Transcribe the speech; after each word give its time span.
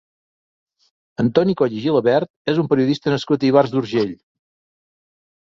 Antoni 1.23 1.55
Coll 1.59 1.75
i 1.79 1.83
Gilabert 1.83 2.33
és 2.55 2.63
un 2.63 2.71
periodista 2.73 3.15
nascut 3.15 3.47
a 3.47 3.51
Ivars 3.51 3.77
d'Urgell. 3.77 4.15